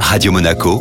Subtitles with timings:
[0.00, 0.80] Radio Monaco,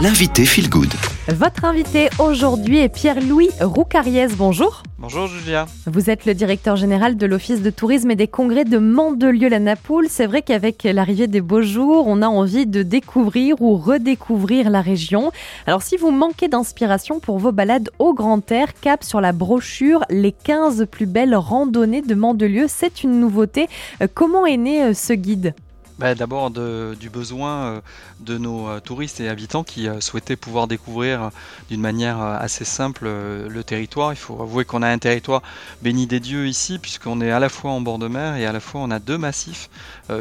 [0.00, 0.92] l'invité Feel Good.
[1.28, 4.32] Votre invité aujourd'hui est Pierre-Louis Roucariès.
[4.36, 4.84] Bonjour.
[4.98, 5.66] Bonjour Julia.
[5.86, 10.06] Vous êtes le directeur général de l'Office de tourisme et des congrès de Mandelieu-la Napoule.
[10.08, 14.80] C'est vrai qu'avec l'arrivée des beaux jours, on a envie de découvrir ou redécouvrir la
[14.80, 15.32] région.
[15.66, 20.04] Alors si vous manquez d'inspiration pour vos balades au grand air, cap sur la brochure
[20.08, 23.68] Les 15 plus belles randonnées de Mandelieu, c'est une nouveauté.
[24.02, 25.54] Euh, comment est né euh, ce guide?
[25.98, 27.80] Bah, D'abord du besoin euh,
[28.20, 31.30] de nos euh, touristes et habitants qui euh, souhaitaient pouvoir découvrir
[31.70, 34.12] d'une manière assez simple le territoire.
[34.12, 35.42] Il faut avouer qu'on a un territoire
[35.82, 38.52] béni des dieux ici, puisqu'on est à la fois en bord de mer et à
[38.52, 39.70] la fois on a deux massifs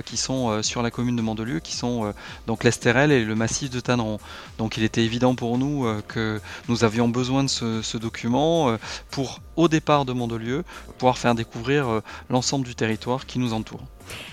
[0.05, 2.13] qui sont sur la commune de Mandelieu, qui sont
[2.47, 4.19] donc l'Estérel et le massif de Tanneron.
[4.57, 8.77] Donc il était évident pour nous que nous avions besoin de ce, ce document
[9.11, 10.63] pour, au départ de Mandelieu,
[10.97, 13.81] pouvoir faire découvrir l'ensemble du territoire qui nous entoure.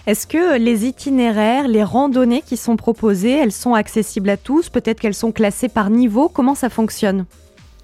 [0.07, 4.69] Est-ce que les itinéraires, les randonnées qui sont proposées, elles sont accessibles à tous?
[4.69, 6.29] Peut-être qu'elles sont classées par niveau?
[6.29, 7.25] Comment ça fonctionne?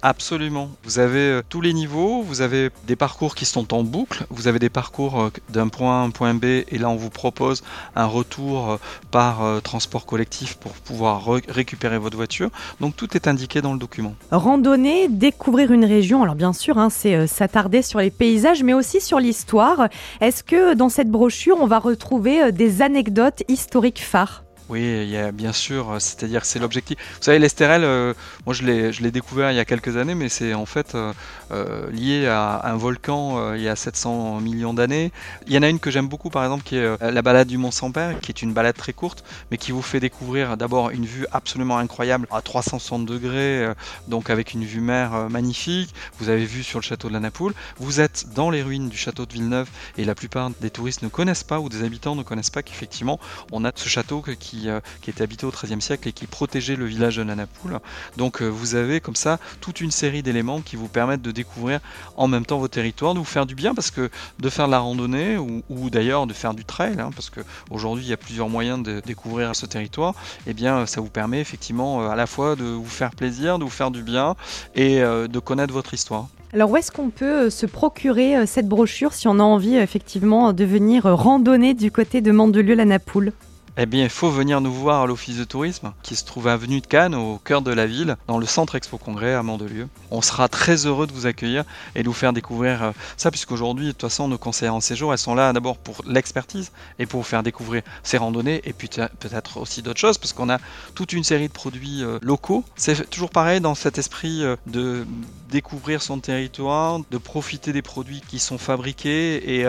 [0.01, 0.69] Absolument.
[0.83, 4.47] Vous avez euh, tous les niveaux, vous avez des parcours qui sont en boucle, vous
[4.47, 7.09] avez des parcours euh, d'un point A à un point B, et là on vous
[7.09, 7.63] propose
[7.97, 8.77] un retour euh,
[9.11, 12.49] par transport collectif pour pouvoir récupérer votre voiture.
[12.79, 14.15] Donc tout est indiqué dans le document.
[14.31, 19.01] Randonnée, découvrir une région, alors bien sûr, hein, c'est s'attarder sur les paysages, mais aussi
[19.01, 19.89] sur l'histoire.
[20.21, 24.43] Est-ce que dans cette brochure, on va retrouver des anecdotes historiques phares?
[24.69, 26.97] Oui, il y a bien sûr, euh, c'est-à-dire c'est l'objectif.
[27.17, 28.13] Vous savez, l'Estérel, euh,
[28.45, 32.27] moi je l'ai découvert il y a quelques années, mais c'est en fait euh, lié
[32.27, 35.11] à un volcan il y a 700 millions d'années.
[35.47, 37.57] Il y en a une que j'aime beaucoup par exemple qui est la balade du
[37.57, 41.05] Mont Saint-Père, qui est une balade très courte, mais qui vous fait découvrir d'abord une
[41.05, 43.67] vue absolument incroyable à 360 degrés,
[44.07, 45.93] donc avec une vue mer magnifique.
[46.19, 47.53] Vous avez vu sur le château de la Napoule.
[47.77, 51.07] Vous êtes dans les ruines du château de Villeneuve et la plupart des touristes ne
[51.07, 53.19] connaissent pas ou des habitants ne connaissent pas qu'effectivement
[53.51, 56.75] on a ce château qui euh, qui, était habité au XIIIe siècle et qui protégeait
[56.75, 57.79] le village de Nanapoule.
[58.17, 61.79] Donc euh, vous avez comme ça toute une série d'éléments qui vous permettent de découvrir
[62.17, 64.09] en même temps vos territoires, de vous faire du bien parce que
[64.39, 68.09] de faire de la randonnée ou, d'ailleurs de faire du trail, hein, parce qu'aujourd'hui il
[68.09, 70.13] y a plusieurs moyens de découvrir ce territoire,
[70.47, 73.63] eh bien ça vous permet effectivement euh, à la fois de vous faire plaisir, de
[73.63, 74.35] vous faire du bien
[74.75, 76.27] et de connaître votre histoire.
[76.53, 80.65] Alors où est-ce qu'on peut se procurer cette brochure si on a envie effectivement de
[80.65, 83.33] venir randonner du côté de Mandelieu-la Napoule
[83.81, 86.53] eh bien, il faut venir nous voir à l'office de tourisme qui se trouve à
[86.53, 89.87] Avenue de Cannes, au cœur de la ville, dans le centre Expo Congrès à Mandelieu.
[90.11, 91.63] On sera très heureux de vous accueillir
[91.95, 95.13] et de vous faire découvrir euh, ça, puisqu'aujourd'hui, de toute façon, nos conseillers en séjour,
[95.13, 98.89] elles sont là d'abord pour l'expertise et pour vous faire découvrir ces randonnées et puis
[98.89, 100.57] peut-être aussi d'autres choses, parce qu'on a
[100.93, 102.65] toute une série de produits euh, locaux.
[102.75, 105.07] C'est toujours pareil dans cet esprit euh, de
[105.49, 109.65] découvrir son territoire, de profiter des produits qui sont fabriqués et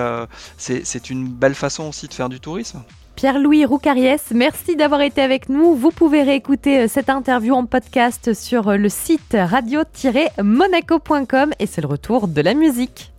[0.59, 2.83] c'est une belle façon aussi de faire du tourisme.
[3.21, 5.75] Pierre-Louis Roucariès, merci d'avoir été avec nous.
[5.75, 11.83] Vous pouvez réécouter euh, cette interview en podcast sur euh, le site radio-monaco.com et c'est
[11.83, 13.13] le retour de la musique.